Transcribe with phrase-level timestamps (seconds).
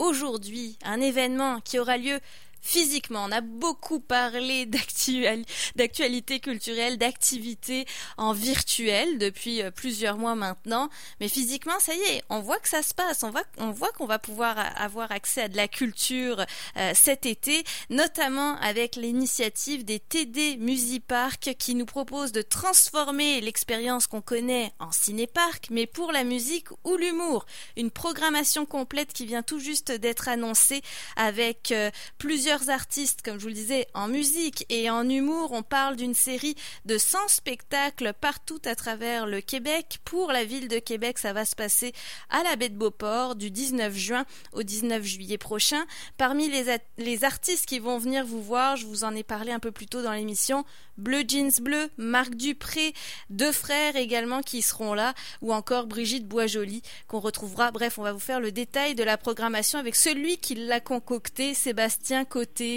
[0.00, 2.18] aujourd'hui un événement qui aura lieu
[2.60, 3.24] physiquement.
[3.24, 4.66] On a beaucoup parlé
[5.76, 7.86] d'actualité culturelle, d'activités
[8.16, 10.88] en virtuel depuis euh, plusieurs mois maintenant.
[11.20, 13.22] Mais physiquement, ça y est, on voit que ça se passe.
[13.22, 16.44] On voit, on voit qu'on va pouvoir avoir accès à de la culture
[16.76, 24.06] euh, cet été, notamment avec l'initiative des TD Musipark qui nous propose de transformer l'expérience
[24.06, 27.46] qu'on connaît en cinépark, mais pour la musique ou l'humour.
[27.76, 30.82] Une programmation complète qui vient tout juste d'être annoncée
[31.16, 35.52] avec euh, plusieurs artistes, comme je vous le disais, en musique et en humour.
[35.52, 39.98] On parle d'une série de 100 spectacles partout à travers le Québec.
[40.04, 41.92] Pour la ville de Québec, ça va se passer
[42.28, 45.84] à la baie de Beauport du 19 juin au 19 juillet prochain.
[46.16, 49.60] Parmi les, les artistes qui vont venir vous voir, je vous en ai parlé un
[49.60, 50.64] peu plus tôt dans l'émission,
[51.00, 52.92] Bleu Jeans Bleu, Marc Dupré,
[53.30, 57.70] deux frères également qui seront là, ou encore Brigitte Boisjoli qu'on retrouvera.
[57.70, 61.54] Bref, on va vous faire le détail de la programmation avec celui qui l'a concocté,
[61.54, 62.24] Sébastien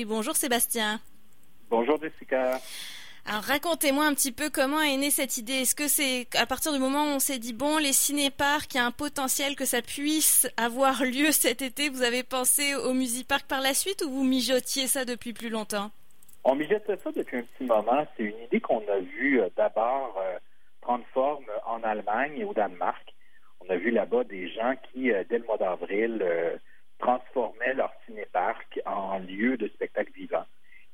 [0.05, 0.99] Bonjour Sébastien.
[1.69, 2.59] Bonjour Jessica.
[3.25, 5.61] Alors racontez-moi un petit peu comment est née cette idée.
[5.61, 8.77] Est-ce que c'est à partir du moment où on s'est dit bon les cinéparks, il
[8.77, 12.93] y a un potentiel que ça puisse avoir lieu cet été, vous avez pensé au
[12.93, 15.89] Musipark par la suite ou vous mijotiez ça depuis plus longtemps?
[16.43, 18.05] On mijotait ça depuis un petit moment.
[18.17, 20.37] C'est une idée qu'on a vue euh, d'abord euh,
[20.81, 23.13] prendre forme en Allemagne et au Danemark.
[23.61, 26.21] On a vu là-bas des gens qui, euh, dès le mois d'avril,
[27.03, 30.45] transformaient leur cinéparc en lieu de spectacle vivant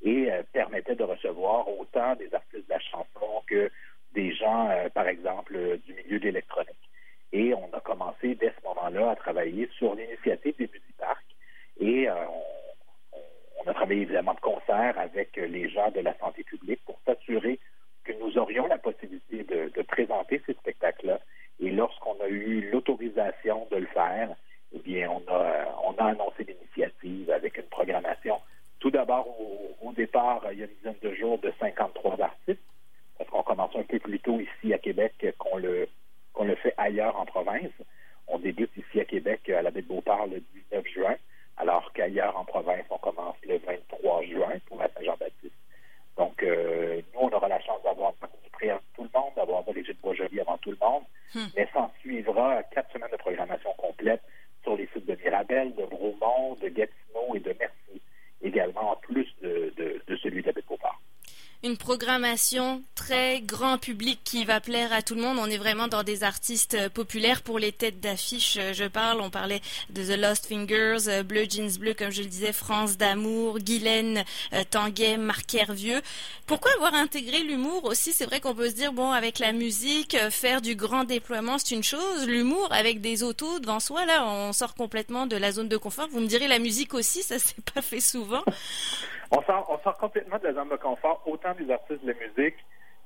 [0.02, 3.70] et euh, permettaient de recevoir autant des artistes de la chanson que
[4.14, 6.90] des gens, euh, par exemple, euh, du milieu de l'électronique.
[7.32, 11.36] Et on a commencé dès ce moment-là à travailler sur l'initiative des musiparks
[11.80, 17.00] et on, a travaillé évidemment de concert avec les gens de la santé publique pour
[17.06, 17.60] s'assurer
[18.04, 21.20] que nous aurions la possibilité de, de présenter ces spectacles-là.
[21.60, 24.36] Et lorsqu'on a eu l'autorisation de le faire,
[24.74, 28.36] eh bien, on a, on a annoncé l'initiative avec une programmation.
[28.80, 29.28] Tout d'abord,
[29.81, 32.62] au, départ, il y a une dizaine de jours, de 53 artistes,
[33.18, 35.90] parce qu'on commence un peu plus tôt ici à Québec qu'on le,
[36.34, 37.72] qu'on le fait en province.
[38.28, 41.16] On débute ici à Québec, à la baie de Beauport, le 19 juin,
[41.58, 45.54] alors qu'ailleurs en province, on commence le 23 juin pour la Saint-Jean-Baptiste.
[46.18, 48.14] Donc, euh, nous, on aura la chance d'avoir
[48.52, 51.48] prêt avant tout le monde, d'avoir Brigitte Boisjoli avant tout le monde, hmm.
[51.56, 54.22] mais s'en suivra quatre semaines de programmation complète
[54.64, 58.02] sur les sites de Mirabel, de Bromont, de Gatineau et de Merci,
[58.42, 61.00] également en plus de, de, celui d'Abbé Beauport
[61.62, 65.38] une programmation très grand public qui va plaire à tout le monde.
[65.38, 68.56] On est vraiment dans des artistes euh, populaires pour les têtes d'affiche.
[68.58, 72.22] Euh, je parle, on parlait de The Lost Fingers, euh, Bleu Jeans Bleu, comme je
[72.22, 74.24] le disais, France d'amour, Guylaine
[74.70, 76.02] Tanguay, Marc Hervieux.
[76.48, 78.14] Pourquoi avoir intégré l'humour aussi?
[78.14, 81.76] C'est vrai qu'on peut se dire, bon, avec la musique, faire du grand déploiement, c'est
[81.76, 82.26] une chose.
[82.26, 86.08] L'humour, avec des autos devant soi, là, on sort complètement de la zone de confort.
[86.10, 88.44] Vous me direz, la musique aussi, ça s'est pas fait souvent.
[89.31, 92.28] On sort, on sort complètement de la zone de confort, autant des artistes de la
[92.28, 92.57] musique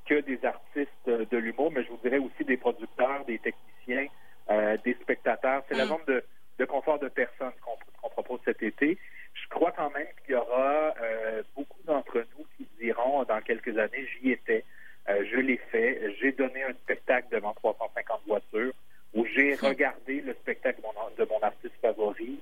[0.05, 4.07] que des artistes de l'humour, mais je vous dirais aussi des producteurs, des techniciens,
[4.49, 5.63] euh, des spectateurs.
[5.69, 5.89] C'est la mm.
[5.89, 6.23] zone de,
[6.59, 8.97] de, confort de personnes qu'on propose cet été.
[9.33, 13.77] Je crois quand même qu'il y aura euh, beaucoup d'entre nous qui diront dans quelques
[13.77, 14.65] années, j'y étais,
[15.09, 18.73] euh, je l'ai fait, j'ai donné un spectacle devant 350 voitures
[19.13, 19.59] où j'ai mm.
[19.61, 22.39] regardé le spectacle de mon, de mon artiste favori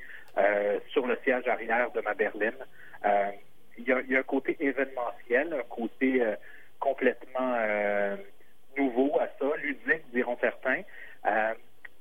[0.87, 2.55] sur le siège arrière de ma berline
[4.05, 6.35] il y, a, un côté événementiel, un côté euh,
[6.79, 8.15] complètement euh,
[8.77, 10.81] nouveau à ça, ludique, diront certains.
[11.25, 11.53] Euh,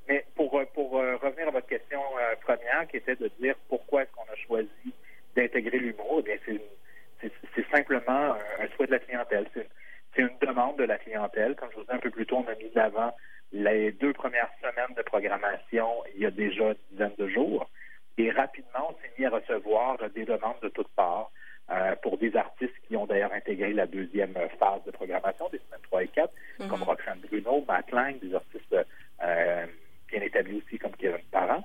[0.09, 2.01] mais pour, pour revenir à votre question
[2.43, 4.95] première, qui était de dire pourquoi est-ce qu'on a choisi
[5.37, 6.59] d'intégrer l'humour, eh bien
[7.23, 9.47] c'est simplement un, souhait de la clientèle.
[9.55, 11.55] C'est une demande de la clientèle.
[11.55, 13.15] Comme je vous disais un peu plus tôt, on a mis avant
[13.53, 17.71] les deux premières semaines de programmation il y a déjà une dizaine de jours.
[18.19, 21.31] Et rapidement, on s'est mis à recevoir des demandes de toutes parts.
[21.73, 25.81] Euh, pour des artistes qui ont d'ailleurs intégré la deuxième phase de programmation des semaines
[25.85, 26.69] 3 et 4, mhm.
[26.69, 28.75] comme Roxane Bruno, Matt Lang, des artistes
[29.23, 29.67] euh,
[30.09, 31.63] bien établis aussi comme Kevin Parent.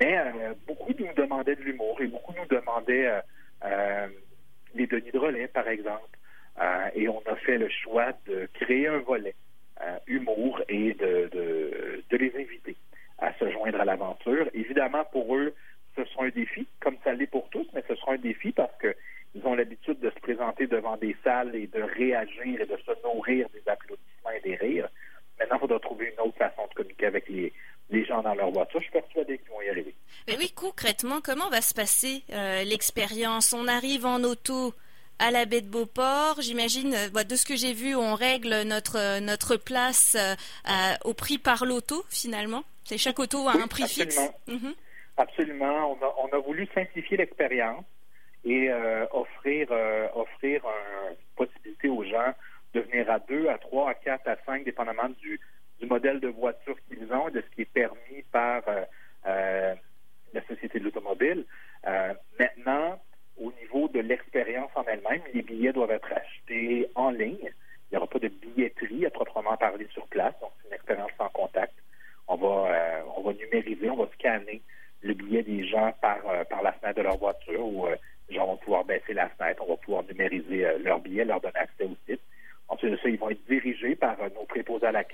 [0.00, 3.08] Mais euh, beaucoup nous demandaient de l'humour et beaucoup nous demandaient
[4.74, 6.18] les Denis de relais, par exemple.
[6.96, 9.36] et on a fait le choix de créer un volet
[10.08, 12.76] humour et de, de, de les inviter
[13.18, 14.50] à se joindre à l'aventure.
[14.52, 15.54] Évidemment, pour eux,
[15.96, 18.76] ce sera un défi, comme ça l'est pour tous, mais ce sera un défi parce
[18.78, 18.94] que
[19.34, 23.02] ils ont l'habitude de se présenter devant des salles et de réagir et de se
[23.02, 24.88] nourrir des applaudissements et des rires.
[25.40, 27.52] Maintenant, il faudra trouver une autre façon de communiquer avec les,
[27.90, 28.78] les gens dans leur voiture.
[28.78, 29.94] Je suis persuadé qu'ils vont y arriver.
[30.28, 33.52] Mais oui, concrètement, comment va se passer euh, l'expérience?
[33.52, 34.72] On arrive en auto
[35.18, 36.40] à la baie de Beauport.
[36.40, 41.38] J'imagine, euh, de ce que j'ai vu, on règle notre, notre place euh, au prix
[41.38, 42.62] par l'auto, finalement.
[42.84, 44.20] C'est chaque auto a un prix fixe.
[45.16, 45.96] Absolument.
[46.18, 47.84] On a, voulu simplifier l'expérience
[48.44, 50.62] et euh, offrir, euh, offrir
[51.10, 52.34] une possibilité aux gens
[52.74, 55.40] de venir à deux, à trois, à quatre, à cinq, dépendamment du,
[55.80, 59.74] du modèle de voiture qu'ils ont et de ce qui est permis par euh,
[60.32, 61.44] la Société de l'automobile.
[62.40, 63.00] maintenant,
[63.36, 67.50] au niveau de l'expérience en elle-même, les billets doivent être achetés en ligne.
[67.90, 71.10] Il n'y aura pas de billetterie à proprement parler sur place, donc c'est une expérience
[71.16, 71.74] sans contact.
[72.26, 74.60] On va, on va numériser, on va scanner
[75.04, 77.94] le billet des gens par, euh, par la fenêtre de leur voiture ou euh,
[78.28, 81.40] les gens vont pouvoir baisser la fenêtre, on va pouvoir numériser euh, leur billet, leur
[81.40, 82.20] donner accès au site.
[82.68, 84.46] Ensuite de ça, ils vont être dirigés par nos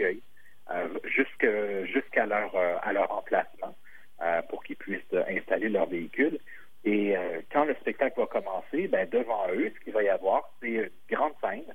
[0.00, 0.23] l'accueil
[1.05, 2.52] jusqu'à leur,
[2.93, 3.76] leur emplacement
[4.49, 6.38] pour qu'ils puissent installer leur véhicule.
[6.85, 7.14] Et
[7.52, 10.91] quand le spectacle va commencer, ben, devant eux, ce qu'il va y avoir, c'est une
[11.11, 11.75] grande scène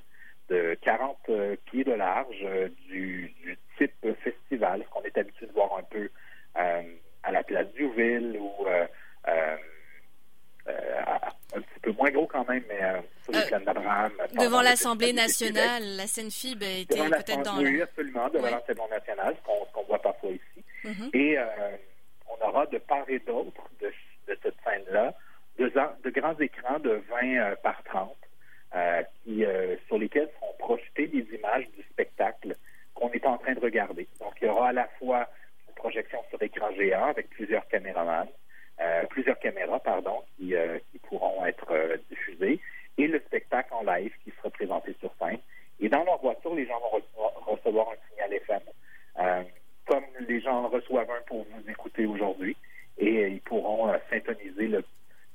[0.50, 1.30] de 40
[1.66, 2.46] pieds de large
[2.88, 6.10] du, du, type festival, ce qu'on est habitué de voir un peu
[7.26, 8.88] à la place Duville ou euh,
[9.28, 9.58] euh,
[10.68, 10.72] euh,
[11.56, 12.80] un petit peu moins gros quand même, mais
[13.24, 14.12] sur les plaines d'Abraham.
[14.34, 19.74] Devant l'Assemblée nationale, la scène FIB était peut-être dans Oui, absolument, devant l'Assemblée nationale, ce
[19.74, 20.64] qu'on voit parfois ici.
[20.84, 21.10] Mm-hmm.
[21.16, 21.38] Et
[22.28, 23.92] on aura de part et d'autre de,
[24.28, 25.14] cette scène-là
[25.58, 25.72] de,
[26.04, 28.16] de, grands écrans de 20 par 30
[29.24, 29.44] qui,
[29.88, 32.56] sur lesquels sont projetées des images du spectacle
[32.94, 34.08] qu'on est en train de regarder.
[34.20, 35.28] Donc, il y aura à la fois
[35.86, 38.28] projection sur écran géant avec plusieurs caméramans,
[38.82, 42.60] euh, plusieurs caméras, pardon, qui, euh, pourront être euh, diffusées,
[43.08, 45.40] le spectacle en live qui sera présenté sur scène.
[45.80, 47.02] Et dans leur voiture, les gens vont
[47.46, 49.46] recevoir, un signal FM,
[49.86, 52.56] comme les gens reçoivent un pour vous écouter aujourd'hui,
[52.98, 54.72] et ils pourront syntoniser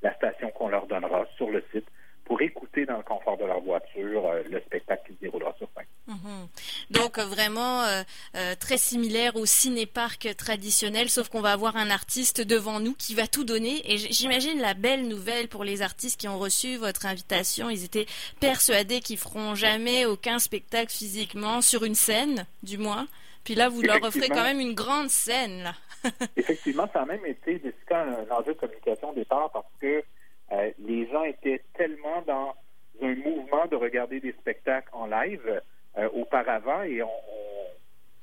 [0.02, 1.86] la station qu'on leur donnera sur le site
[2.24, 5.86] pour écouter dans le confort de leur voiture le spectacle qui se déroulera sur scène.
[6.06, 6.48] Mhm.
[6.90, 8.02] Donc euh, vraiment euh,
[8.36, 13.14] euh, très similaire au ciné-parc traditionnel, sauf qu'on va avoir un artiste devant nous qui
[13.14, 13.80] va tout donner.
[13.90, 17.70] Et j'imagine la belle nouvelle pour les artistes qui ont reçu votre invitation.
[17.70, 18.06] Ils étaient
[18.40, 23.08] persuadés qu'ils feront jamais aucun spectacle physiquement sur une scène, du moins.
[23.42, 25.62] Puis là, vous leur offrez quand même une grande scène.
[25.62, 25.74] Là.
[26.36, 30.02] Effectivement, ça a même été un, enjeu de communication au départ parce que
[30.78, 32.54] les gens étaient tellement dans
[33.02, 35.62] un mouvement de regarder des spectacles en live
[35.98, 37.02] euh, auparavant et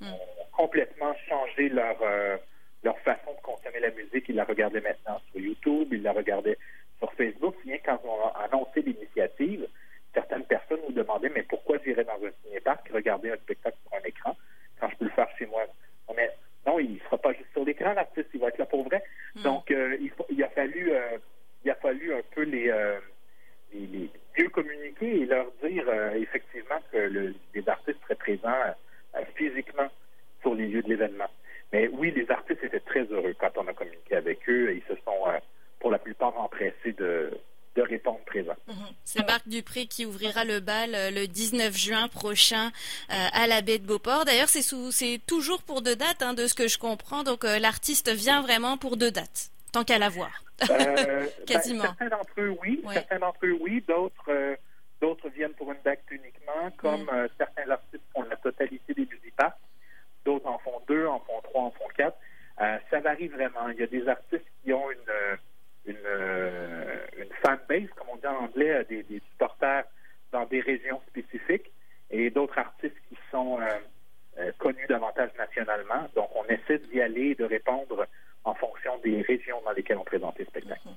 [0.01, 0.55] ont, hmm.
[0.55, 2.38] complètement changé leur, euh,
[2.83, 4.25] leur façon de consommer la musique.
[4.29, 6.57] Ils la regardaient maintenant sur YouTube, ils la regardaient
[6.99, 7.55] sur Facebook.
[7.65, 9.67] Bien quand on a annoncé l'initiative,
[10.13, 14.07] certaines personnes nous demandaient mais pourquoi j'irais dans un ciné-parc regarder un spectacle sur un
[14.07, 14.35] écran?
[14.79, 15.63] Quand je peux le faire chez moi?
[16.15, 16.31] Mais
[16.65, 19.03] non, il ne sera pas juste sur l'écran, l'artiste, il va être là pour vrai.
[19.35, 19.44] Hmm.
[19.44, 20.91] Donc, euh, il, il, a fallu
[21.63, 22.71] il a fallu un peu les,
[23.73, 28.61] les, mieux communiquer et leur dire euh, effectivement que le, les artistes seraient présents
[29.15, 29.88] euh, physiquement
[30.81, 31.29] de l'événement.
[31.74, 34.95] Mais oui, les artistes étaient très heureux quand on a communiqué avec eux et ils
[34.95, 35.38] se sont, euh,
[35.79, 37.38] pour la plupart, empressés de,
[37.75, 38.56] de répondre présent.
[38.68, 38.75] Mhm.
[39.03, 42.71] C'est Marc Dupré qui ouvrira le bal le 19 juin prochain
[43.09, 44.25] à la baie de Beauport.
[44.25, 47.23] D'ailleurs, c'est, toujours pour deux dates, hein, de ce que je comprends.
[47.23, 50.44] Donc, l'artiste vient vraiment pour deux dates, tant qu'à la voir.
[50.63, 51.83] Euh, ben, Quasiment.
[51.83, 52.81] certains d'entre eux, oui.
[52.94, 53.83] Certains d'entre eux, oui.
[53.88, 54.56] D'autres, euh,
[55.01, 57.09] d'autres viennent pour une date uniquement, comme mm.
[57.13, 59.57] euh, certains artistes font la totalité des musipas.
[60.27, 62.18] D'autres en font deux, en font trois, en font quatre.
[62.91, 63.69] ça varie vraiment.
[63.69, 66.09] Il y a des artistes qui ont une, une,
[67.18, 69.85] une fanbase, comme on dit en anglais, des, des supporters
[70.33, 71.71] dans des régions spécifiques,
[72.11, 73.57] et d'autres artistes qui sont
[74.57, 76.09] connus davantage nationalement.
[76.13, 78.06] Donc, on essaie d'y aller et de répondre
[78.44, 80.90] en fonction des régions dans lesquelles on présente les spectacles.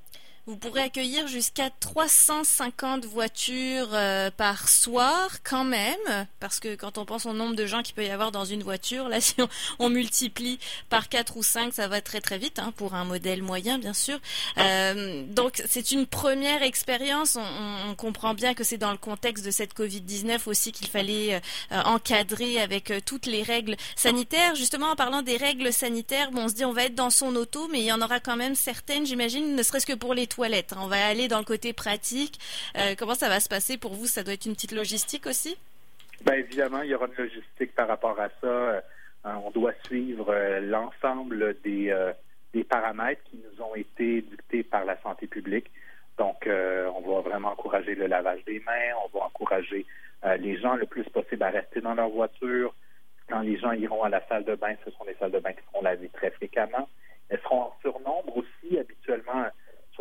[0.46, 7.04] Vous pourrez accueillir jusqu'à 350 voitures euh, par soir quand même, parce que quand on
[7.04, 9.34] pense au nombre de gens qu'il peut y avoir dans une voiture, là si
[9.78, 13.42] on, multiplie par 4 ou 5, ça va très très vite, hein, pour un modèle
[13.42, 14.18] moyen bien sûr.
[14.56, 19.50] Euh, donc c'est une première expérience, on, comprend bien que c'est dans le contexte de
[19.50, 24.54] cette Covid-19 aussi qu'il fallait euh, encadrer avec toutes les règles sanitaires.
[24.54, 27.36] Justement en parlant des règles sanitaires, bon, on se dit on va être dans son
[27.36, 30.26] auto, mais il y en aura quand même certaines, j'imagine, ne serait-ce que pour les
[30.30, 30.72] toilettes.
[30.72, 30.80] Hein.
[30.82, 32.38] On va aller dans le côté pratique.
[32.76, 34.06] Euh, comment ça va se passer pour vous?
[34.06, 35.58] Ça doit être une petite logistique aussi?
[36.24, 38.46] Bien évidemment, il y aura une logistique par rapport à ça.
[38.46, 38.80] Euh,
[39.24, 41.94] on doit suivre euh, l'ensemble des,
[42.54, 45.70] des paramètres qui nous ont été dictés par la santé publique.
[46.18, 49.86] Donc, on va vraiment encourager le lavage des mains, on va encourager
[50.38, 52.74] les gens le plus possible à rester dans leur voiture.
[53.30, 55.52] Quand les gens iront à la salle de bain, ce sont des salles de bain
[55.52, 56.88] qui seront lavées très fréquemment.
[57.30, 58.78] Elles seront en surnombre aussi.
[58.78, 59.46] Habituellement,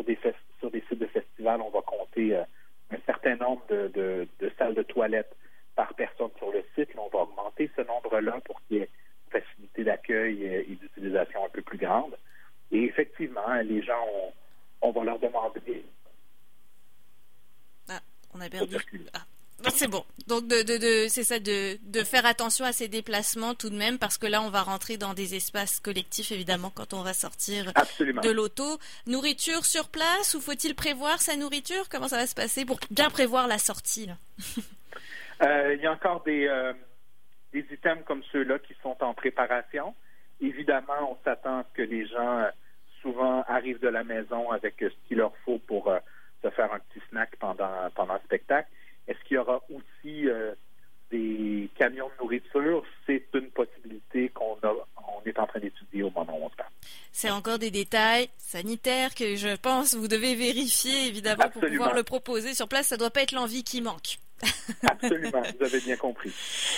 [0.00, 2.42] sur des, sur des sites de festivals, on va compter euh,
[2.90, 4.26] un certain nombre de,
[4.58, 5.34] salles de toilettes
[5.76, 6.90] par personne sur le site.
[6.96, 8.88] on va augmenter ce nombre-là pour qu'il y ait
[9.26, 12.16] une facilité d'accueil et, d'utilisation un peu plus grande.
[12.72, 13.46] Et effectivement,
[15.04, 15.84] leur demander.
[17.88, 18.00] Ah,
[18.34, 18.76] on a perdu.
[19.12, 19.24] Ah.
[19.68, 20.04] C'est bon.
[20.26, 23.76] Donc de, de, de c'est ça de, de faire attention à ces déplacements tout de
[23.76, 27.12] même parce que là on va rentrer dans des espaces collectifs évidemment quand on va
[27.12, 28.78] sortir de l'auto.
[29.06, 31.88] Nourriture sur place ou faut-il prévoir sa nourriture?
[31.90, 34.08] Comment ça va se passer pour bien prévoir la sortie
[35.42, 36.72] euh, Il y a encore des euh,
[37.52, 39.94] des items comme ceux-là qui sont en préparation.
[40.40, 42.50] Évidemment, on s'attend à ce que les gens euh,
[43.02, 45.92] souvent arrivent de la maison avec ce qu'il leur faut pour
[46.42, 48.68] se faire un petit snack pendant pendant le spectacle.
[49.10, 50.54] Est-ce qu'il y aura aussi euh,
[51.10, 52.84] des camions de nourriture?
[53.06, 56.70] C'est une possibilité qu'on on est en train d'étudier au moment où on se parle.
[57.10, 62.04] C'est encore des détails sanitaires que je pense vous devez vérifier évidemment pour pouvoir le
[62.04, 62.86] proposer sur place.
[62.86, 64.18] Ça ne doit pas être l'envie qui manque.
[64.82, 66.32] Absolument, vous avez bien compris.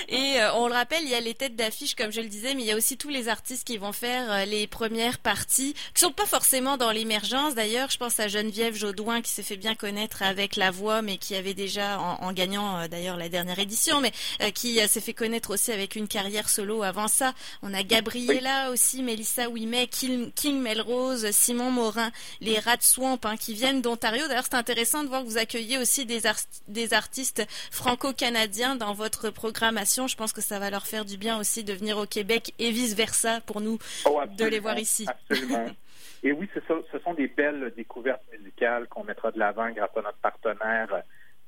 [0.08, 2.54] Et euh, on le rappelle, il y a les têtes d'affiche, comme je le disais,
[2.54, 5.74] mais il y a aussi tous les artistes qui vont faire euh, les premières parties,
[5.94, 7.54] qui sont pas forcément dans l'émergence.
[7.54, 11.18] D'ailleurs, je pense à Geneviève Jaudoin qui s'est fait bien connaître avec la voix, mais
[11.18, 14.12] qui avait déjà, en, gagnant euh, d'ailleurs la dernière édition, mais
[14.54, 17.34] qui s'est fait connaître aussi avec une carrière solo avant ça.
[17.62, 23.54] On a Gabriella aussi, Melissa Ouimet, King, Melrose, Simon Morin, les Rats Swamp, hein, qui
[23.54, 24.26] viennent d'Ontario.
[24.28, 26.22] D'ailleurs, c'est intéressant de voir que vous accueillez aussi des,
[26.68, 30.06] des artistes franco-canadiens dans votre programmation.
[30.06, 32.70] Je pense que ça va leur faire du bien aussi de venir au Québec et
[32.70, 35.06] vice-versa pour nous oh, de les voir ici.
[35.08, 35.66] Absolument.
[36.22, 40.18] et oui, ce sont des belles découvertes musicales qu'on mettra de l'avant grâce à notre
[40.18, 41.00] partenaire euh,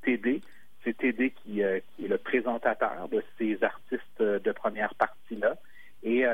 [0.03, 0.41] TD.
[0.85, 5.57] C'est TD qui, euh, qui, est le présentateur de ces artistes euh, de première partie-là.
[6.03, 6.27] Et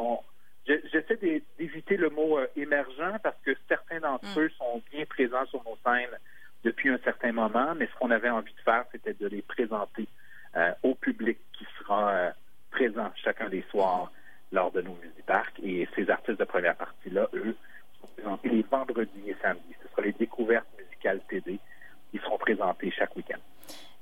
[0.00, 0.18] on,
[0.66, 1.18] j'essaie
[1.58, 4.40] d'éviter le mot émergent parce que certains d'entre mm.
[4.40, 6.16] eux sont bien présents sur nos scènes
[7.78, 10.08] mais ce qu'on avait envie de faire, c'était de les présenter
[10.56, 12.30] euh, au public qui sera euh,
[12.70, 14.10] présent chacun des soirs
[14.50, 15.58] lors de nos musiparcs.
[15.62, 17.56] Et ces artistes de première partie-là, eux,
[18.00, 19.74] sont présentés les vendredis et samedis.
[19.82, 21.58] Ce sera les découvertes musicales TD.
[22.12, 23.38] Ils seront présentés chaque week-end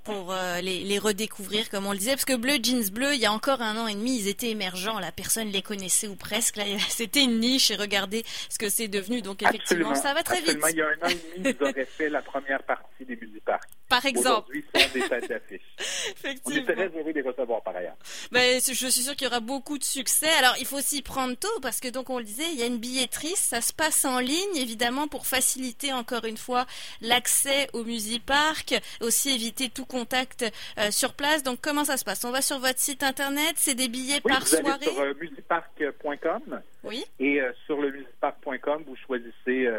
[0.07, 3.27] pour euh, les, redécouvrir, comme on le disait, parce que Bleu Jeans Bleu, il y
[3.27, 6.57] a encore un an et demi, ils étaient émergents, la personne les connaissait ou presque.
[6.57, 9.21] Là, c'était une niche et regardez ce que c'est devenu.
[9.21, 10.59] Donc effectivement, ça va très vite.
[10.71, 13.76] Il y a un an et demi, ils auraient fait la première partie des Musiparks.
[13.89, 14.51] Par exemple.
[14.51, 15.61] Aujourd'hui, sont des têtes d'affiche.
[16.45, 17.97] On est très heureux de les recevoir par ailleurs.
[18.33, 20.29] Ben, je suis sûr qu'il y aura beaucoup de succès.
[20.39, 22.67] Alors, il faut s'y prendre tôt parce que, donc, on le disait, il y a
[22.67, 23.37] une billetterie.
[23.37, 26.67] Ça se passe en ligne, évidemment, pour faciliter encore une fois
[27.01, 28.75] l'accès au Musipark.
[29.01, 30.45] Aussi éviter tout contact
[30.79, 31.45] euh, sur place.
[31.45, 32.25] Donc, comment ça se passe?
[32.25, 33.55] On va sur votre site internet.
[33.57, 34.71] C'est des billets par vous soirée?
[34.71, 36.61] Allez sur euh, musipark.com.
[36.83, 37.05] Oui.
[37.21, 39.71] Et euh, sur le musipark.com, vous choisissez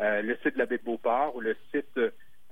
[0.00, 1.98] le site de la baie Beauport ou le site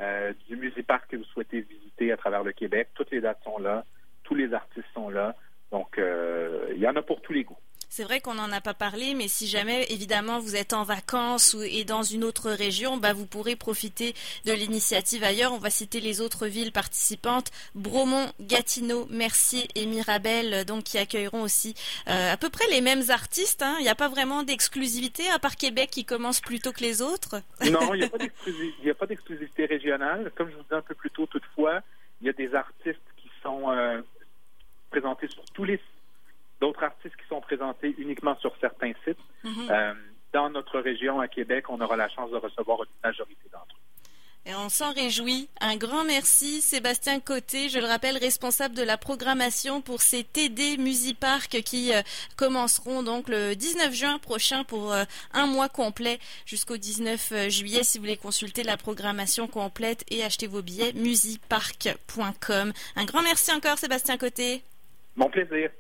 [0.03, 2.89] euh, du Musipark que vous souhaitez visiter à travers le Québec.
[2.95, 3.85] Toutes les dates sont là,
[4.25, 5.37] tous les artistes sont là.
[5.71, 7.57] Donc, euh, il y en a pour tous les goûts.
[7.95, 11.53] C'est vrai qu'on n'en a pas parlé, mais si jamais, évidemment, vous êtes en vacances
[11.53, 14.15] ou, et dans une autre région, bah, vous pourrez profiter
[14.47, 15.53] de l'initiative ailleurs.
[15.53, 17.51] On va citer les autres villes participantes.
[17.75, 21.75] Bromont, Gatineau, Mercier et Mirabel, donc, qui accueilleront aussi
[22.09, 23.61] euh, à peu près les mêmes artistes.
[23.61, 23.77] Hein.
[23.81, 27.03] Il n'y a pas vraiment d'exclusivité, à part Québec qui commence plus tôt que les
[27.03, 27.43] autres.
[27.71, 28.07] Non, il n'y
[28.91, 30.33] a pas d'exclusivité régionale.
[30.35, 31.83] Comme je vous disais un peu plus tôt, toutefois,
[32.23, 34.01] il y a des artistes qui sont euh,
[34.91, 35.79] présentés sur tous les
[36.63, 39.19] d'autres artistes qui sont présentés uniquement sur certains sites.
[39.43, 39.69] Mhm.
[39.69, 39.95] Euh,
[40.33, 43.79] dans notre région, à Québec, on aura la chance de recevoir une majorité d'entre eux.
[44.45, 45.49] Et on s'en réjouit.
[45.61, 50.79] Un grand merci, Sébastien Côté, je le rappelle, responsable de la programmation pour ces TD
[50.79, 52.01] Musipark qui euh,
[52.37, 57.83] commenceront donc le 19 juin prochain pour euh, un mois complet jusqu'au 19 juillet.
[57.83, 62.73] Si vous voulez consulter la programmation complète et acheter vos billets, musipark.com.
[62.97, 64.63] Un grand merci encore, Sébastien Côté.
[65.17, 65.71] Mon plaisir.